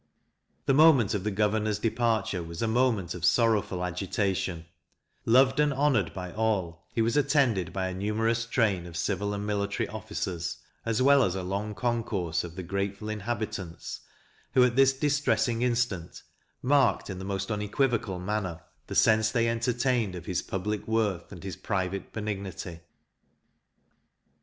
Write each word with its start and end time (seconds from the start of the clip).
The 0.65 0.73
moment 0.73 1.13
of 1.13 1.23
the 1.23 1.29
governor's 1.29 1.77
departure 1.77 2.41
was 2.41 2.63
a 2.63 2.67
moment 2.67 3.13
of 3.13 3.23
sorrowful 3.23 3.85
agitation: 3.85 4.65
loved 5.25 5.59
and 5.59 5.71
honoured 5.71 6.11
by 6.11 6.33
all, 6.33 6.87
he 6.91 7.03
was 7.03 7.15
attended 7.15 7.71
by 7.71 7.87
a 7.89 7.93
numerous 7.93 8.47
train 8.47 8.87
of 8.87 8.97
civil 8.97 9.31
and 9.31 9.45
military 9.45 9.87
officers, 9.87 10.57
as 10.87 11.03
well 11.03 11.23
as 11.23 11.35
a 11.35 11.43
long 11.43 11.75
concourse 11.75 12.43
of 12.43 12.55
the 12.55 12.63
grateful 12.63 13.09
inhabitants, 13.09 13.99
who, 14.55 14.63
at 14.63 14.75
this 14.75 14.91
distressing 14.91 15.61
instant, 15.61 16.23
marked 16.63 17.07
in 17.07 17.19
the 17.19 17.23
most 17.23 17.51
unequivocal 17.51 18.17
manner 18.17 18.59
the 18.87 18.95
sense 18.95 19.29
they 19.31 19.47
entertained 19.47 20.15
of 20.15 20.25
his 20.25 20.41
public 20.41 20.87
worth 20.87 21.31
and 21.31 21.43
his 21.43 21.55
private 21.55 22.11
benignity. 22.11 22.79